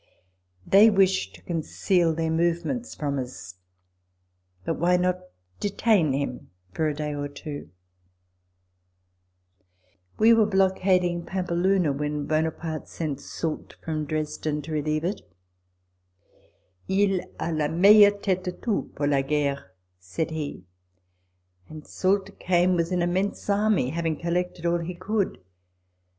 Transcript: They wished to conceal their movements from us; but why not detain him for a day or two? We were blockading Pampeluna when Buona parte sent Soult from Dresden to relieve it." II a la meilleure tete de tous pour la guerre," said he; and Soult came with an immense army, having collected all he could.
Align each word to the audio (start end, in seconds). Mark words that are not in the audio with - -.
They 0.65 0.89
wished 0.89 1.35
to 1.35 1.43
conceal 1.43 2.15
their 2.15 2.31
movements 2.31 2.95
from 2.95 3.19
us; 3.19 3.57
but 4.65 4.79
why 4.79 4.97
not 4.97 5.19
detain 5.59 6.11
him 6.11 6.49
for 6.73 6.87
a 6.87 6.93
day 6.95 7.13
or 7.13 7.27
two? 7.27 7.69
We 10.17 10.33
were 10.33 10.47
blockading 10.47 11.23
Pampeluna 11.27 11.91
when 11.93 12.25
Buona 12.25 12.49
parte 12.49 12.87
sent 12.87 13.19
Soult 13.19 13.75
from 13.85 14.05
Dresden 14.05 14.63
to 14.63 14.71
relieve 14.71 15.03
it." 15.03 15.21
II 16.89 17.21
a 17.39 17.53
la 17.53 17.67
meilleure 17.67 18.09
tete 18.19 18.43
de 18.45 18.53
tous 18.53 18.89
pour 18.95 19.05
la 19.05 19.21
guerre," 19.21 19.71
said 19.99 20.31
he; 20.31 20.65
and 21.69 21.85
Soult 21.85 22.39
came 22.39 22.75
with 22.75 22.91
an 22.91 23.03
immense 23.03 23.47
army, 23.51 23.91
having 23.91 24.17
collected 24.19 24.65
all 24.65 24.79
he 24.79 24.95
could. 24.95 25.37